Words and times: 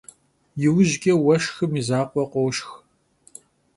Yiujç'e 0.61 1.13
vueşşxım 1.21 1.71
yi 1.77 1.83
zakhue 1.87 2.23
khoşşx. 2.31 2.69